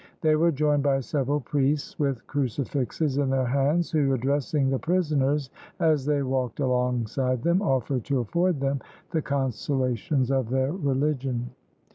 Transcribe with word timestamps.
They 0.21 0.35
were 0.35 0.51
joined 0.51 0.81
by 0.81 0.99
several 1.01 1.39
priests 1.39 1.99
with 1.99 2.25
crucifixes 2.25 3.19
in 3.19 3.29
their 3.29 3.45
hands, 3.45 3.91
who, 3.91 4.13
addressing 4.15 4.67
the 4.71 4.79
prisoners 4.79 5.51
as 5.79 6.07
they 6.07 6.23
walked 6.23 6.59
alongside 6.59 7.43
them, 7.43 7.61
offered 7.61 8.03
to 8.05 8.21
afford 8.21 8.61
them 8.61 8.81
the 9.11 9.21
consolations 9.21 10.31
of 10.31 10.49
their 10.49 10.71
religion. 10.71 11.51